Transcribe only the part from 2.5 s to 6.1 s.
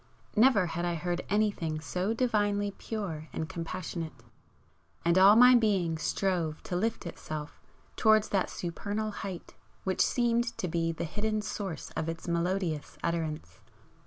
pure and compassionate, and all my being